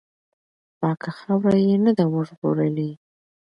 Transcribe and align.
پاکه 0.79 1.09
خاوره 1.17 1.57
یې 1.67 1.75
نه 1.85 1.91
ده 1.97 2.03
وژغورلې. 2.13 2.91